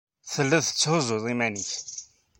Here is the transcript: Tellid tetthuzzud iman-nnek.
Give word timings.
Tellid 0.31 0.63
tetthuzzud 0.65 1.23
iman-nnek. 1.33 1.73